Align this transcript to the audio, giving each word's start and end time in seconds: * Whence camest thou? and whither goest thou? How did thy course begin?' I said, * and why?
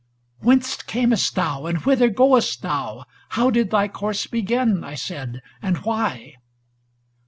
* 0.23 0.29
Whence 0.39 0.81
camest 0.81 1.35
thou? 1.35 1.67
and 1.67 1.77
whither 1.85 2.09
goest 2.09 2.63
thou? 2.63 3.05
How 3.37 3.51
did 3.51 3.69
thy 3.69 3.87
course 3.87 4.25
begin?' 4.25 4.83
I 4.83 4.95
said, 4.95 5.43
* 5.51 5.61
and 5.61 5.77
why? 5.85 6.37